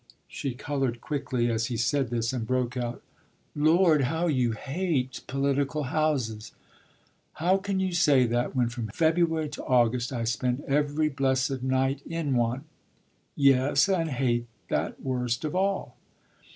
She 0.27 0.55
coloured 0.55 0.99
quickly 0.99 1.51
as 1.51 1.67
he 1.67 1.77
said 1.77 2.09
this, 2.09 2.33
and 2.33 2.47
broke 2.47 2.75
out: 2.75 3.03
"Lord, 3.55 4.05
how 4.05 4.25
you 4.25 4.53
hate 4.53 5.21
political 5.27 5.83
houses!" 5.83 6.53
"How 7.33 7.57
can 7.57 7.79
you 7.79 7.93
say 7.93 8.25
that 8.25 8.55
when 8.55 8.69
from 8.69 8.87
February 8.87 9.49
to 9.49 9.63
August 9.63 10.11
I 10.11 10.23
spend 10.23 10.61
every 10.65 11.09
blessed 11.09 11.61
night 11.61 12.01
in 12.07 12.33
one?" 12.35 12.63
"Yes, 13.35 13.87
and 13.87 14.09
hate 14.09 14.47
that 14.69 14.99
worst 15.03 15.45
of 15.45 15.55
all." 15.55 15.95